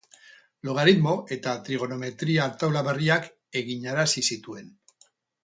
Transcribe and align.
Logaritmo- 0.69 1.11
eta 1.35 1.53
trigonometria-taula 1.67 2.83
berriak 2.89 3.29
eginarazi 3.63 4.27
zituen. 4.33 4.75